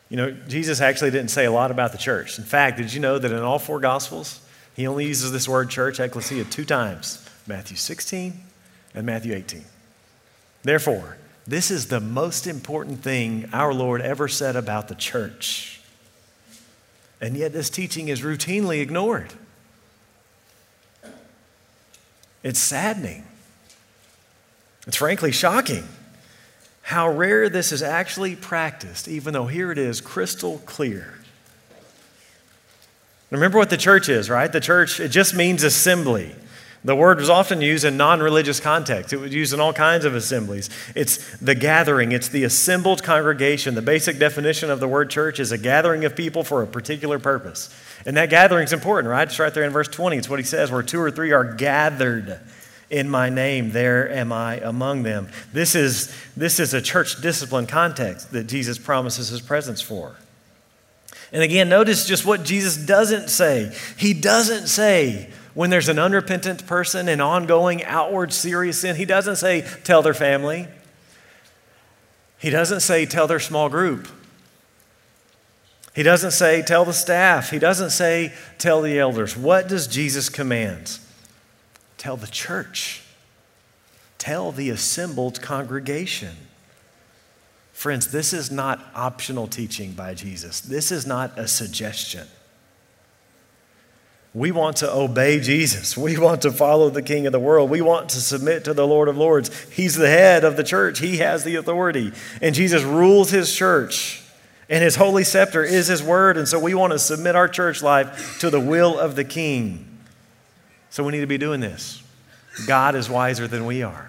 [0.08, 2.38] You know, Jesus actually didn't say a lot about the church.
[2.38, 4.40] In fact, did you know that in all four Gospels,
[4.74, 8.38] he only uses this word church, ecclesia, two times Matthew 16
[8.94, 9.64] and Matthew 18.
[10.62, 15.80] Therefore, this is the most important thing our Lord ever said about the church.
[17.20, 19.32] And yet, this teaching is routinely ignored.
[22.42, 23.24] It's saddening.
[24.86, 25.84] It's frankly shocking
[26.82, 31.18] how rare this is actually practiced, even though here it is crystal clear.
[33.30, 34.50] Remember what the church is, right?
[34.50, 36.34] The church, it just means assembly.
[36.88, 39.12] The word was often used in non religious contexts.
[39.12, 40.70] It was used in all kinds of assemblies.
[40.94, 43.74] It's the gathering, it's the assembled congregation.
[43.74, 47.18] The basic definition of the word church is a gathering of people for a particular
[47.18, 47.68] purpose.
[48.06, 49.28] And that gathering is important, right?
[49.28, 50.16] It's right there in verse 20.
[50.16, 52.40] It's what he says, where two or three are gathered
[52.88, 55.28] in my name, there am I among them.
[55.52, 60.16] This is, this is a church discipline context that Jesus promises his presence for.
[61.32, 63.76] And again, notice just what Jesus doesn't say.
[63.98, 69.34] He doesn't say, when there's an unrepentant person and ongoing outward serious sin, he doesn't
[69.34, 70.68] say, tell their family.
[72.38, 74.06] He doesn't say, tell their small group.
[75.96, 77.50] He doesn't say, tell the staff.
[77.50, 79.36] He doesn't say, tell the elders.
[79.36, 81.00] What does Jesus command?
[81.96, 83.02] Tell the church.
[84.16, 86.36] Tell the assembled congregation.
[87.72, 90.60] Friends, this is not optional teaching by Jesus.
[90.60, 92.28] This is not a suggestion.
[94.38, 95.96] We want to obey Jesus.
[95.96, 97.70] We want to follow the King of the world.
[97.70, 99.50] We want to submit to the Lord of Lords.
[99.70, 102.12] He's the head of the church, He has the authority.
[102.40, 104.22] And Jesus rules His church,
[104.70, 106.36] and His holy scepter is His word.
[106.36, 109.84] And so we want to submit our church life to the will of the King.
[110.90, 112.00] So we need to be doing this.
[112.64, 114.08] God is wiser than we are.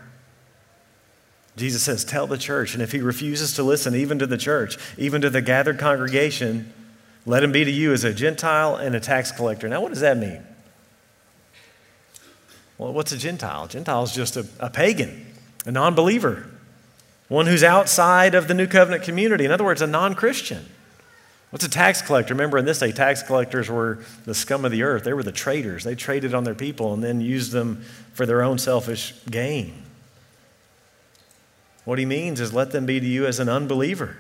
[1.58, 2.76] Jesus says, Tell the church.
[2.76, 6.72] And if he refuses to listen, even to the church, even to the gathered congregation,
[7.26, 9.68] let him be to you as a Gentile and a tax collector.
[9.68, 10.44] Now, what does that mean?
[12.78, 13.68] Well, what's a Gentile?
[13.68, 15.26] Gentile is just a, a pagan,
[15.66, 16.50] a non believer,
[17.28, 19.46] one who's outside of the new covenant community.
[19.46, 20.66] In other words, a non Christian.
[21.50, 22.34] What's a tax collector?
[22.34, 25.04] Remember, in this day, tax collectors were the scum of the earth.
[25.04, 25.84] They were the traders.
[25.84, 29.84] They traded on their people and then used them for their own selfish gain.
[31.86, 34.16] What he means is let them be to you as an unbeliever.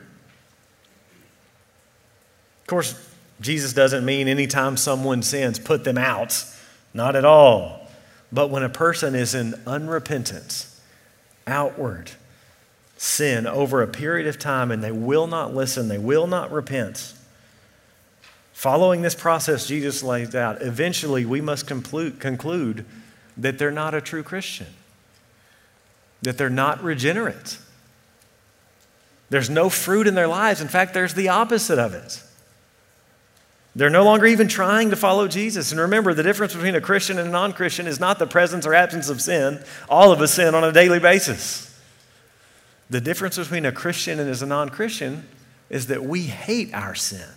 [2.70, 6.46] Of course, Jesus doesn't mean anytime someone sins, put them out.
[6.94, 7.90] Not at all.
[8.32, 10.78] But when a person is in unrepentance,
[11.48, 12.12] outward
[12.96, 17.16] sin over a period of time and they will not listen, they will not repent,
[18.54, 22.86] Following this process Jesus lays out, eventually we must conclude, conclude
[23.36, 24.68] that they're not a true Christian,
[26.22, 27.58] that they're not regenerate.
[29.32, 30.62] There's no fruit in their lives.
[30.62, 32.22] In fact, there's the opposite of it.
[33.76, 35.72] They're no longer even trying to follow Jesus.
[35.72, 38.66] And remember, the difference between a Christian and a non Christian is not the presence
[38.66, 39.64] or absence of sin.
[39.88, 41.66] All of us sin on a daily basis.
[42.90, 45.28] The difference between a Christian and a non Christian
[45.70, 47.28] is that we hate our sin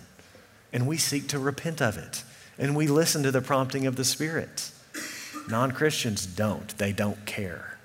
[0.71, 2.23] and we seek to repent of it.
[2.57, 4.71] And we listen to the prompting of the Spirit.
[5.49, 7.77] Non Christians don't, they don't care.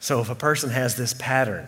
[0.00, 1.66] So if a person has this pattern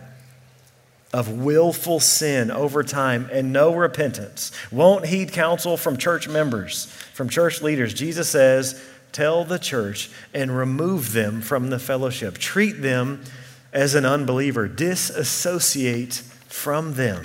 [1.13, 7.29] of willful sin over time and no repentance, won't heed counsel from church members, from
[7.29, 12.37] church leaders, Jesus says, tell the church and remove them from the fellowship.
[12.37, 13.23] Treat them
[13.73, 16.13] as an unbeliever, disassociate
[16.47, 17.23] from them.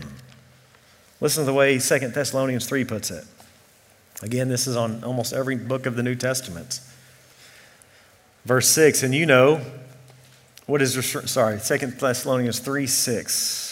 [1.20, 3.24] Listen to the way 2 Thessalonians 3 puts it.
[4.22, 6.80] Again, this is on almost every book of the New Testament.
[8.44, 9.60] Verse 6, and you know,
[10.66, 10.94] what is,
[11.30, 13.63] sorry, 2 Thessalonians 3 6.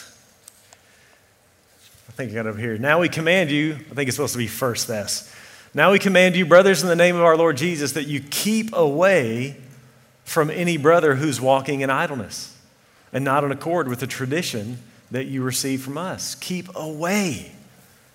[2.22, 2.78] Think I got over here.
[2.78, 5.34] Now we command you, I think it's supposed to be first Thess.
[5.74, 8.72] Now we command you, brothers, in the name of our Lord Jesus, that you keep
[8.72, 9.56] away
[10.22, 12.56] from any brother who's walking in idleness
[13.12, 14.78] and not in accord with the tradition
[15.10, 16.36] that you receive from us.
[16.36, 17.50] Keep away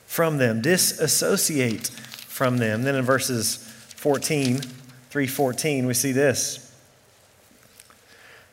[0.06, 2.84] from them, disassociate from them.
[2.84, 3.58] Then in verses
[3.98, 6.74] 14, 314, we see this.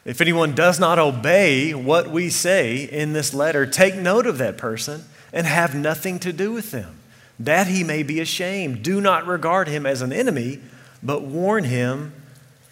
[0.05, 4.59] If anyone does not obey what we say in this letter, take note of that
[4.59, 6.97] person and have nothing to do with them,
[7.39, 8.83] that he may be ashamed.
[8.83, 10.61] Do not regard him as an enemy,
[11.03, 12.15] but warn him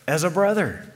[0.07, 0.87] as a brother.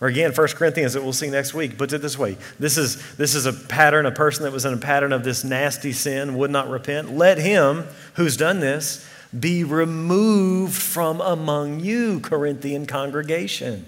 [0.00, 2.36] Or again, 1 Corinthians that we'll see next week puts it this way.
[2.58, 5.44] This is, this is a pattern, a person that was in a pattern of this
[5.44, 7.16] nasty sin, would not repent.
[7.16, 13.86] Let him who's done this be removed from among you, Corinthian congregation.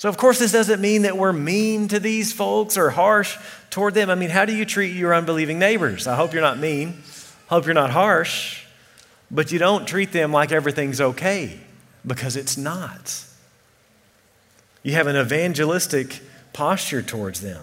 [0.00, 3.36] So, of course, this doesn't mean that we're mean to these folks or harsh
[3.68, 4.08] toward them.
[4.08, 6.06] I mean, how do you treat your unbelieving neighbors?
[6.06, 7.02] I hope you're not mean.
[7.48, 8.64] Hope you're not harsh.
[9.30, 11.60] But you don't treat them like everything's okay
[12.06, 13.26] because it's not.
[14.82, 16.22] You have an evangelistic
[16.54, 17.62] posture towards them.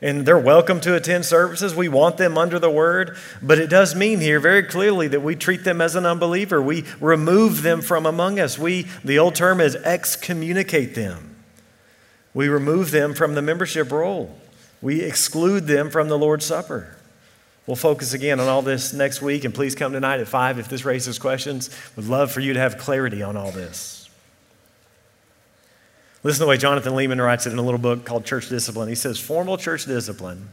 [0.00, 1.74] And they're welcome to attend services.
[1.74, 3.18] We want them under the word.
[3.42, 6.62] But it does mean here very clearly that we treat them as an unbeliever.
[6.62, 8.58] We remove them from among us.
[8.58, 11.28] We, the old term is excommunicate them.
[12.34, 14.38] We remove them from the membership roll.
[14.80, 16.96] We exclude them from the Lord's Supper.
[17.66, 20.68] We'll focus again on all this next week, and please come tonight at 5 if
[20.68, 21.70] this raises questions.
[21.94, 24.08] Would love for you to have clarity on all this.
[26.24, 28.88] Listen to the way Jonathan Leeman writes it in a little book called Church Discipline.
[28.88, 30.48] He says, Formal church discipline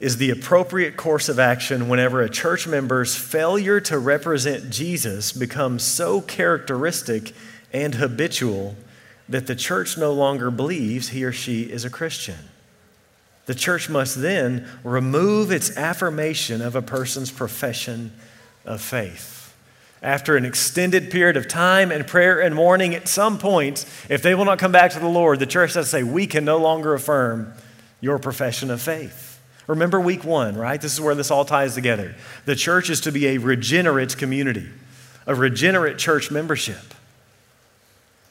[0.00, 5.82] is the appropriate course of action whenever a church member's failure to represent Jesus becomes
[5.82, 7.32] so characteristic
[7.72, 8.76] and habitual
[9.28, 12.38] that the church no longer believes he or she is a Christian.
[13.46, 18.12] The church must then remove its affirmation of a person's profession
[18.64, 19.34] of faith
[20.04, 24.34] after an extended period of time and prayer and mourning, at some point, if they
[24.34, 26.58] will not come back to the Lord, the church has to say, We can no
[26.58, 27.54] longer affirm
[28.02, 29.40] your profession of faith.
[29.66, 30.78] Remember week one, right?
[30.78, 32.14] This is where this all ties together.
[32.44, 34.68] The church is to be a regenerate community,
[35.26, 36.93] a regenerate church membership.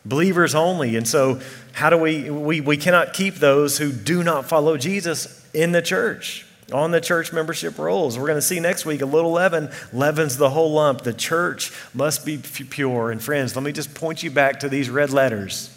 [0.05, 0.95] Believers only.
[0.95, 1.39] And so,
[1.71, 5.81] how do we, we, we cannot keep those who do not follow Jesus in the
[5.81, 8.17] church on the church membership rolls.
[8.17, 11.01] We're going to see next week a little leaven leavens the whole lump.
[11.01, 13.11] The church must be pure.
[13.11, 15.75] And friends, let me just point you back to these red letters.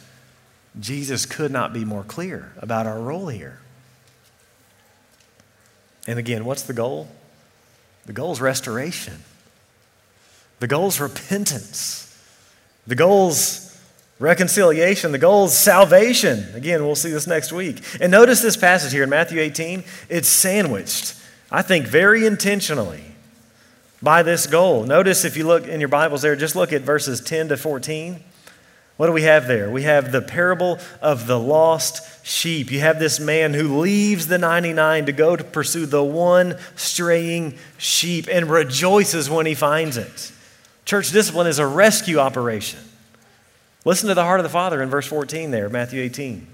[0.78, 3.60] Jesus could not be more clear about our role here.
[6.06, 7.08] And again, what's the goal?
[8.04, 9.24] The goal is restoration.
[10.60, 12.02] The goal is repentance.
[12.86, 13.65] The goal is
[14.18, 16.46] Reconciliation, the goal is salvation.
[16.54, 17.82] Again, we'll see this next week.
[18.00, 21.14] And notice this passage here in Matthew 18, it's sandwiched,
[21.50, 23.04] I think, very intentionally
[24.00, 24.84] by this goal.
[24.84, 28.22] Notice if you look in your Bibles there, just look at verses 10 to 14.
[28.96, 29.70] What do we have there?
[29.70, 32.70] We have the parable of the lost sheep.
[32.70, 37.58] You have this man who leaves the 99 to go to pursue the one straying
[37.76, 40.32] sheep and rejoices when he finds it.
[40.86, 42.80] Church discipline is a rescue operation.
[43.86, 46.48] Listen to the heart of the Father in verse 14 there, Matthew 18.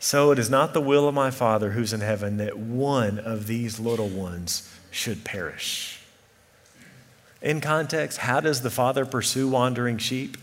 [0.00, 3.46] So it is not the will of my Father who's in heaven that one of
[3.46, 6.00] these little ones should perish.
[7.40, 10.36] In context, how does the Father pursue wandering sheep?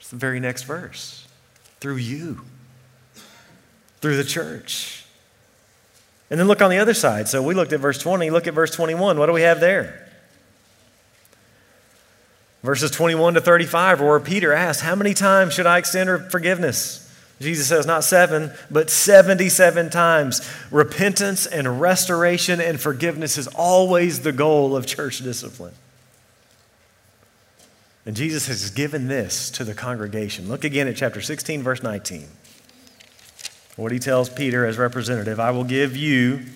[0.00, 1.28] It's the very next verse
[1.80, 2.46] through you,
[4.00, 5.04] through the church.
[6.30, 7.28] And then look on the other side.
[7.28, 9.18] So we looked at verse 20, look at verse 21.
[9.18, 10.03] What do we have there?
[12.64, 17.02] Verses 21 to 35, where Peter asks, How many times should I extend forgiveness?
[17.38, 20.40] Jesus says, Not seven, but 77 times.
[20.70, 25.74] Repentance and restoration and forgiveness is always the goal of church discipline.
[28.06, 30.48] And Jesus has given this to the congregation.
[30.48, 32.28] Look again at chapter 16, verse 19.
[33.76, 36.46] What he tells Peter as representative I will give you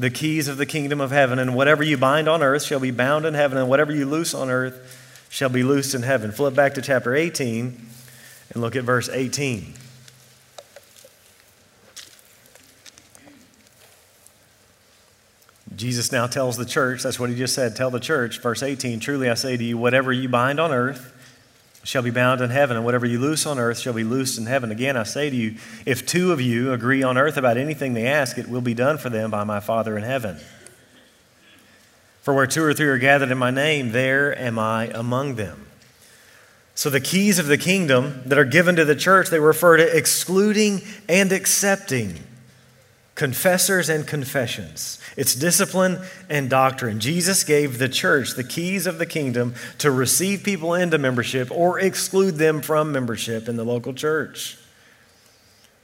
[0.00, 2.90] the keys of the kingdom of heaven, and whatever you bind on earth shall be
[2.90, 6.32] bound in heaven, and whatever you loose on earth shall be loosed in heaven.
[6.32, 7.86] Flip back to chapter 18
[8.54, 9.74] and look at verse 18.
[15.76, 19.00] Jesus now tells the church, that's what he just said, tell the church, verse 18,
[19.00, 21.12] truly I say to you, whatever you bind on earth
[21.82, 24.46] shall be bound in heaven, and whatever you loose on earth shall be loosed in
[24.46, 24.70] heaven.
[24.70, 28.06] Again, I say to you, if two of you agree on earth about anything they
[28.06, 30.38] ask, it will be done for them by my Father in heaven.
[32.22, 35.66] For where two or three are gathered in my name, there am I among them.
[36.74, 39.96] So the keys of the kingdom that are given to the church, they refer to
[39.96, 42.20] excluding and accepting
[43.14, 44.99] confessors and confessions.
[45.16, 45.98] It's discipline
[46.28, 47.00] and doctrine.
[47.00, 51.80] Jesus gave the church the keys of the kingdom to receive people into membership or
[51.80, 54.56] exclude them from membership in the local church.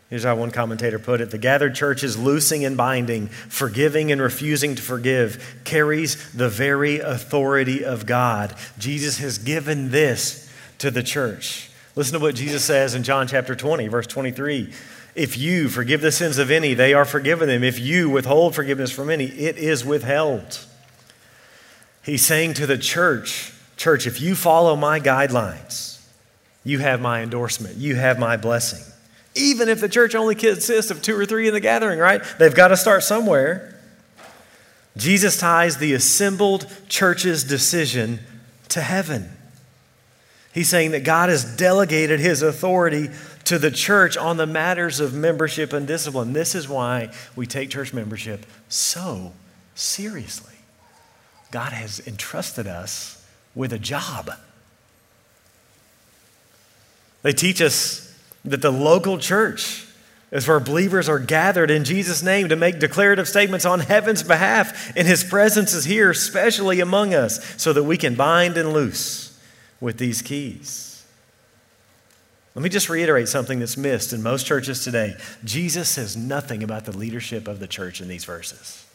[0.09, 4.21] Here's how one commentator put it The gathered church is loosing and binding, forgiving and
[4.21, 8.55] refusing to forgive, carries the very authority of God.
[8.79, 10.49] Jesus has given this
[10.79, 14.71] to the church Listen to what Jesus says in John chapter 20, verse 23.
[15.17, 17.65] If you forgive the sins of any, they are forgiven them.
[17.65, 20.65] If you withhold forgiveness from any, it is withheld.
[22.05, 26.03] He's saying to the church, Church, if you follow my guidelines,
[26.65, 28.83] you have my endorsement, you have my blessing.
[29.35, 32.23] Even if the church only consists of two or three in the gathering, right?
[32.39, 33.79] They've got to start somewhere.
[34.97, 38.21] Jesus ties the assembled church's decision
[38.71, 39.31] to heaven.
[40.55, 43.11] He's saying that God has delegated his authority
[43.47, 46.33] to the church on the matters of membership and discipline.
[46.33, 49.33] This is why we take church membership so
[49.75, 50.55] seriously.
[51.51, 53.25] God has entrusted us
[53.55, 54.31] with a job.
[57.23, 59.87] They teach us that the local church
[60.33, 64.93] is where believers are gathered in Jesus' name to make declarative statements on heaven's behalf,
[64.97, 69.39] and His presence is here, especially among us, so that we can bind and loose
[69.81, 70.96] with these keys.
[72.57, 75.15] Let me just reiterate something that's missed in most churches today.
[75.45, 78.87] Jesus says nothing about the leadership of the church in these verses.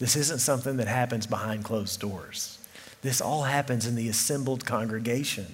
[0.00, 2.58] This isn't something that happens behind closed doors.
[3.02, 5.46] This all happens in the assembled congregation,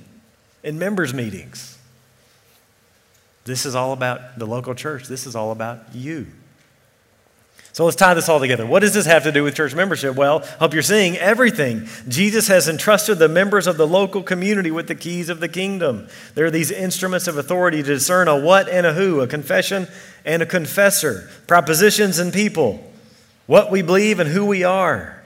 [0.64, 1.76] in members' meetings.
[3.44, 5.06] This is all about the local church.
[5.06, 6.28] This is all about you.
[7.78, 8.66] So let's tie this all together.
[8.66, 10.16] What does this have to do with church membership?
[10.16, 11.86] Well, hope you're seeing everything.
[12.08, 16.08] Jesus has entrusted the members of the local community with the keys of the kingdom.
[16.34, 19.86] There are these instruments of authority to discern a what and a who, a confession
[20.24, 22.82] and a confessor, propositions and people,
[23.46, 25.22] what we believe and who we are.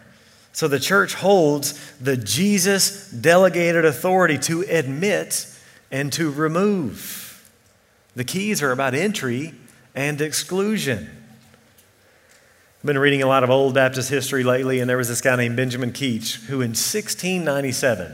[0.53, 1.73] So the church holds
[2.03, 5.47] the Jesus delegated authority to admit
[5.91, 7.51] and to remove.
[8.15, 9.55] The keys are about entry
[9.95, 11.22] and exclusion.
[12.83, 15.37] I've been reading a lot of old Baptist history lately, and there was this guy
[15.37, 18.13] named Benjamin Keach who in 1697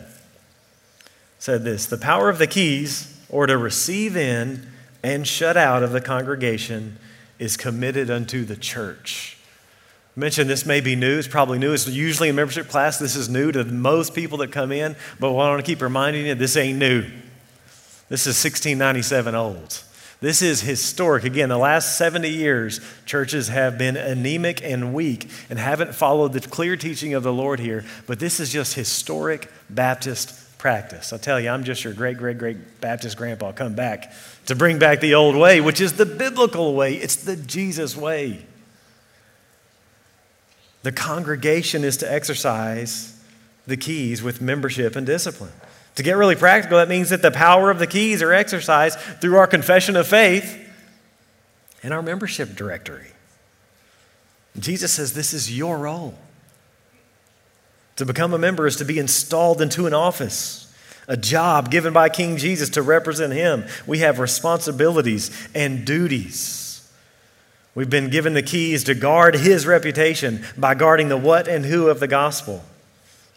[1.38, 4.66] said this The power of the keys, or to receive in
[5.02, 6.98] and shut out of the congregation,
[7.38, 9.38] is committed unto the church.
[10.14, 11.18] I mentioned this may be new.
[11.18, 11.72] It's probably new.
[11.72, 12.98] It's usually in membership class.
[12.98, 16.26] This is new to most people that come in, but I want to keep reminding
[16.26, 17.06] you this ain't new.
[18.10, 19.82] This is 1697 old.
[20.20, 21.22] This is historic.
[21.22, 26.40] Again, the last 70 years, churches have been anemic and weak and haven't followed the
[26.40, 31.12] clear teaching of the Lord here, but this is just historic Baptist practice.
[31.12, 34.12] I tell you, I'm just your great, great, great Baptist grandpa come back
[34.46, 38.44] to bring back the old way, which is the biblical way, it's the Jesus way.
[40.82, 43.20] The congregation is to exercise
[43.68, 45.52] the keys with membership and discipline.
[45.98, 49.36] To get really practical, that means that the power of the keys are exercised through
[49.36, 50.56] our confession of faith
[51.82, 53.08] and our membership directory.
[54.60, 56.14] Jesus says this is your role.
[57.96, 60.72] To become a member is to be installed into an office,
[61.08, 63.64] a job given by King Jesus to represent him.
[63.84, 66.88] We have responsibilities and duties.
[67.74, 71.88] We've been given the keys to guard his reputation by guarding the what and who
[71.88, 72.62] of the gospel.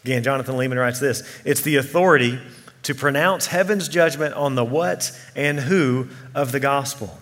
[0.03, 2.39] Again, Jonathan Leeman writes this it's the authority
[2.83, 7.19] to pronounce heaven's judgment on the what and who of the gospel,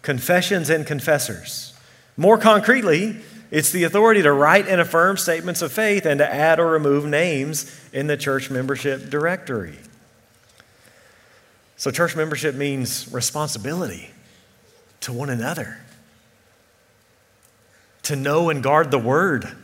[0.00, 1.74] confessions and confessors.
[2.16, 3.16] More concretely,
[3.50, 7.04] it's the authority to write and affirm statements of faith and to add or remove
[7.04, 9.78] names in the church membership directory.
[11.76, 14.10] So, church membership means responsibility
[15.00, 15.78] to one another,
[18.04, 19.54] to know and guard the word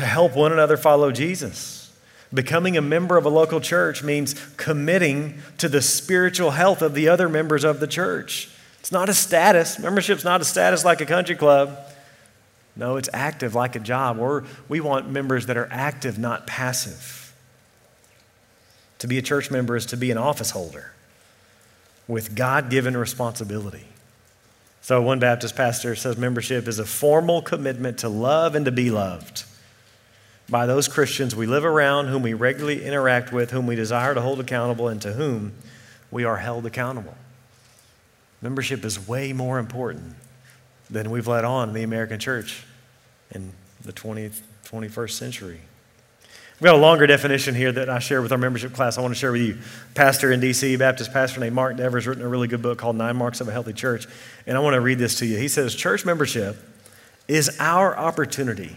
[0.00, 1.92] to help one another follow Jesus.
[2.32, 7.08] Becoming a member of a local church means committing to the spiritual health of the
[7.08, 8.48] other members of the church.
[8.78, 9.78] It's not a status.
[9.78, 11.76] Membership's not a status like a country club.
[12.76, 14.16] No, it's active like a job.
[14.16, 17.34] We're, we want members that are active, not passive.
[19.00, 20.92] To be a church member is to be an office holder
[22.08, 23.84] with God given responsibility.
[24.80, 28.90] So, one Baptist pastor says membership is a formal commitment to love and to be
[28.90, 29.44] loved
[30.50, 34.20] by those Christians we live around, whom we regularly interact with, whom we desire to
[34.20, 35.52] hold accountable, and to whom
[36.10, 37.14] we are held accountable.
[38.42, 40.14] Membership is way more important
[40.88, 42.64] than we've let on in the American church
[43.30, 45.60] in the 20th, 21st century.
[46.58, 48.98] We've got a longer definition here that I share with our membership class.
[48.98, 49.58] I want to share with you.
[49.94, 52.96] Pastor in D.C., Baptist pastor named Mark Dever, has written a really good book called
[52.96, 54.06] Nine Marks of a Healthy Church.
[54.46, 55.38] And I want to read this to you.
[55.38, 56.56] He says, Church membership
[57.28, 58.76] is our opportunity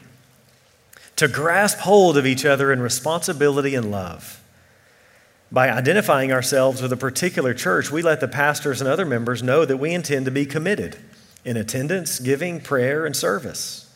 [1.15, 4.41] to grasp hold of each other in responsibility and love.
[5.51, 9.65] By identifying ourselves with a particular church, we let the pastors and other members know
[9.65, 10.97] that we intend to be committed
[11.45, 13.93] in attendance, giving, prayer, and service.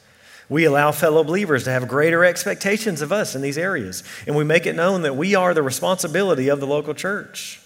[0.50, 4.44] We allow fellow believers to have greater expectations of us in these areas, and we
[4.44, 7.60] make it known that we are the responsibility of the local church.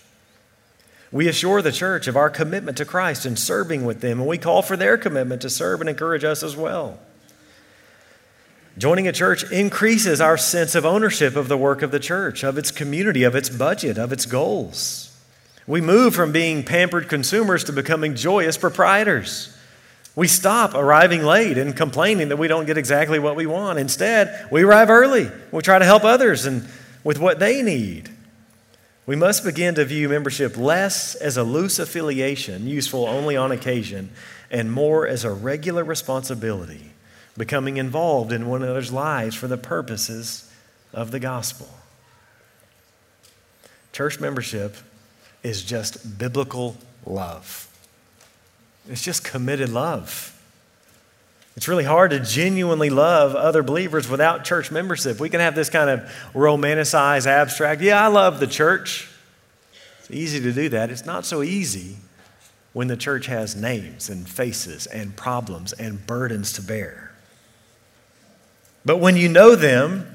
[1.12, 4.38] We assure the church of our commitment to Christ and serving with them, and we
[4.38, 6.98] call for their commitment to serve and encourage us as well.
[8.78, 12.58] Joining a church increases our sense of ownership of the work of the church, of
[12.58, 15.16] its community, of its budget, of its goals.
[15.68, 19.56] We move from being pampered consumers to becoming joyous proprietors.
[20.16, 23.80] We stop arriving late and complaining that we don't get exactly what we want.
[23.80, 25.30] Instead, we arrive early.
[25.52, 26.68] We try to help others and
[27.04, 28.10] with what they need.
[29.06, 34.12] We must begin to view membership less as a loose affiliation useful only on occasion
[34.50, 36.91] and more as a regular responsibility,
[37.38, 40.52] becoming involved in one another's lives for the purposes
[40.94, 41.70] of the gospel.
[43.94, 44.76] Church membership
[45.44, 47.68] is just biblical love.
[48.90, 50.38] It's just committed love.
[51.58, 55.20] It's really hard to genuinely love other believers without church membership.
[55.20, 56.00] We can have this kind of
[56.34, 59.10] romanticized, abstract, yeah, I love the church.
[60.00, 60.90] It's easy to do that.
[60.90, 61.98] It's not so easy
[62.74, 67.11] when the church has names and faces and problems and burdens to bear.
[68.84, 70.08] But when you know them,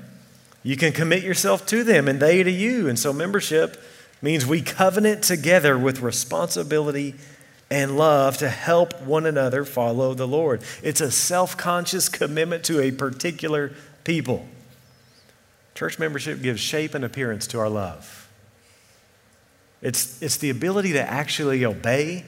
[0.63, 2.89] you can commit yourself to them and they to you.
[2.89, 3.81] And so membership
[4.21, 7.15] means we covenant together with responsibility
[7.71, 10.63] and love to help one another follow the Lord.
[10.83, 13.73] It's a self conscious commitment to a particular
[14.05, 14.47] people.
[15.75, 18.29] Church membership gives shape and appearance to our love.
[19.83, 22.25] It's, it's the ability to actually obey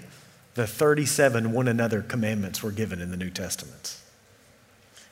[0.55, 3.97] the 37 one another commandments we're given in the New Testament.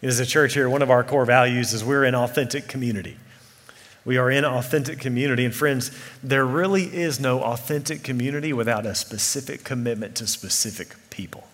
[0.07, 3.16] As a church here, one of our core values is we're an authentic community.
[4.04, 5.44] We are in authentic community.
[5.44, 5.90] And friends,
[6.22, 11.48] there really is no authentic community without a specific commitment to specific people.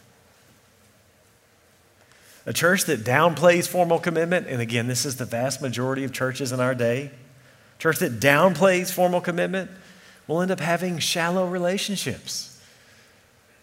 [2.45, 6.53] A church that downplays formal commitment, and again, this is the vast majority of churches
[6.53, 7.11] in our day,
[7.79, 9.71] church that downplays formal commitment
[10.27, 12.61] will end up having shallow relationships.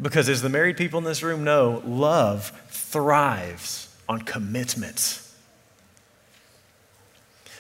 [0.02, 5.26] Because as the married people in this room know, love thrives on commitments.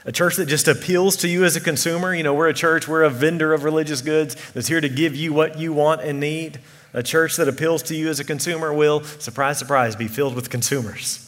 [0.05, 2.15] A church that just appeals to you as a consumer.
[2.15, 5.15] You know, we're a church, we're a vendor of religious goods that's here to give
[5.15, 6.59] you what you want and need.
[6.93, 10.49] A church that appeals to you as a consumer will, surprise, surprise, be filled with
[10.49, 11.25] consumers.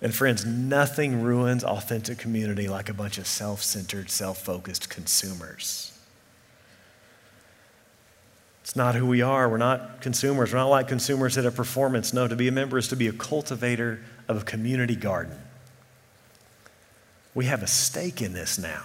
[0.00, 5.93] And friends, nothing ruins authentic community like a bunch of self centered, self focused consumers.
[8.64, 9.46] It's not who we are.
[9.46, 10.50] We're not consumers.
[10.50, 12.14] We're not like consumers at a performance.
[12.14, 15.36] No, to be a member is to be a cultivator of a community garden.
[17.34, 18.84] We have a stake in this now.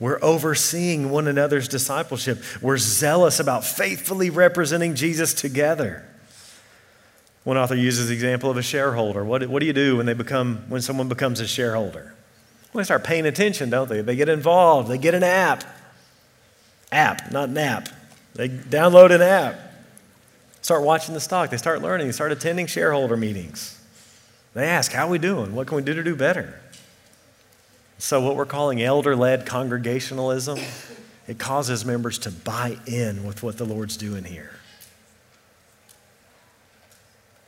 [0.00, 2.42] We're overseeing one another's discipleship.
[2.62, 6.08] We're zealous about faithfully representing Jesus together.
[7.44, 9.22] One author uses the example of a shareholder.
[9.22, 12.14] What, what do you do when, they become, when someone becomes a shareholder?
[12.72, 14.00] Well, they start paying attention, don't they?
[14.00, 14.88] They get involved.
[14.88, 15.62] They get an app.
[16.90, 17.90] App, not nap.
[18.38, 19.58] They download an app.
[20.62, 21.50] Start watching the stock.
[21.50, 22.06] They start learning.
[22.06, 23.76] They start attending shareholder meetings.
[24.54, 25.56] They ask, How are we doing?
[25.56, 26.60] What can we do to do better?
[27.98, 30.60] So, what we're calling elder led congregationalism,
[31.26, 34.52] it causes members to buy in with what the Lord's doing here.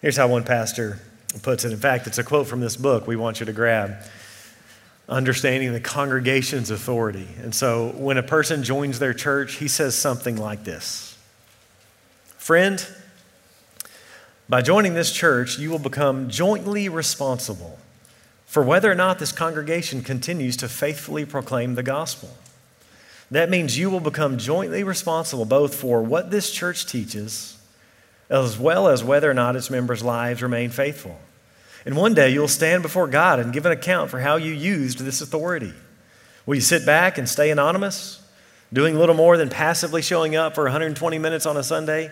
[0.03, 0.99] Here's how one pastor
[1.43, 1.70] puts it.
[1.70, 3.97] In fact, it's a quote from this book we want you to grab
[5.11, 7.26] Understanding the Congregation's Authority.
[7.42, 11.18] And so, when a person joins their church, he says something like this
[12.38, 12.86] Friend,
[14.48, 17.78] by joining this church, you will become jointly responsible
[18.46, 22.30] for whether or not this congregation continues to faithfully proclaim the gospel.
[23.30, 27.56] That means you will become jointly responsible both for what this church teaches,
[28.28, 31.18] as well as whether or not its members' lives remain faithful.
[31.85, 34.99] And one day you'll stand before God and give an account for how you used
[34.99, 35.72] this authority.
[36.47, 38.22] Will you sit back and stay anonymous,
[38.72, 42.11] doing little more than passively showing up for 120 minutes on a Sunday?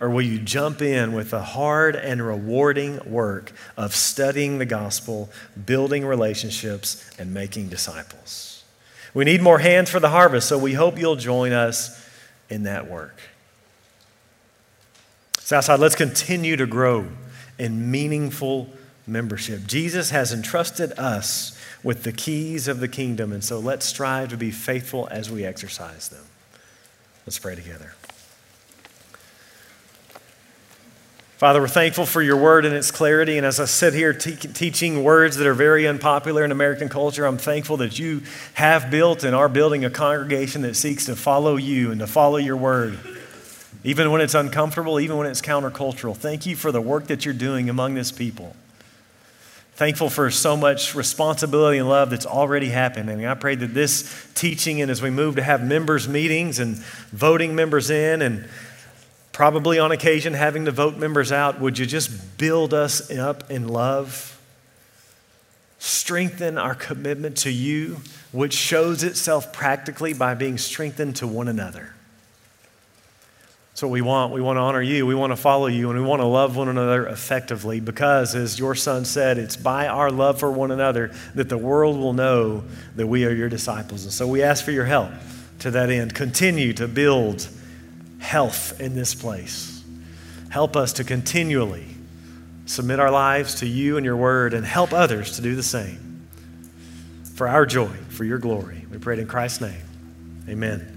[0.00, 5.30] Or will you jump in with the hard and rewarding work of studying the gospel,
[5.64, 8.64] building relationships, and making disciples?
[9.14, 12.04] We need more hands for the harvest, so we hope you'll join us
[12.50, 13.16] in that work.
[15.38, 17.06] Southside, let's continue to grow
[17.58, 18.68] in meaningful
[19.06, 19.66] membership.
[19.66, 24.36] Jesus has entrusted us with the keys of the kingdom, and so let's strive to
[24.36, 26.24] be faithful as we exercise them.
[27.26, 27.94] Let's pray together.
[31.36, 33.36] Father, we're thankful for your word and its clarity.
[33.36, 37.26] And as I sit here te- teaching words that are very unpopular in American culture,
[37.26, 38.22] I'm thankful that you
[38.54, 42.36] have built and are building a congregation that seeks to follow you and to follow
[42.36, 42.98] your word,
[43.84, 46.16] even when it's uncomfortable, even when it's countercultural.
[46.16, 48.56] Thank you for the work that you're doing among this people.
[49.74, 53.10] Thankful for so much responsibility and love that's already happened.
[53.10, 56.76] And I pray that this teaching, and as we move to have members' meetings and
[57.12, 58.48] voting members in, and
[59.32, 63.68] probably on occasion having to vote members out, would you just build us up in
[63.68, 64.40] love?
[65.80, 68.00] Strengthen our commitment to you,
[68.32, 71.94] which shows itself practically by being strengthened to one another.
[73.74, 74.32] That's what we want.
[74.32, 75.04] We want to honor you.
[75.04, 78.56] We want to follow you, and we want to love one another effectively because, as
[78.56, 82.62] your son said, it's by our love for one another that the world will know
[82.94, 84.04] that we are your disciples.
[84.04, 85.10] And so we ask for your help
[85.58, 86.14] to that end.
[86.14, 87.48] Continue to build
[88.20, 89.82] health in this place.
[90.50, 91.96] Help us to continually
[92.66, 96.28] submit our lives to you and your word and help others to do the same.
[97.34, 98.86] For our joy, for your glory.
[98.88, 99.82] We pray it in Christ's name.
[100.48, 100.93] Amen.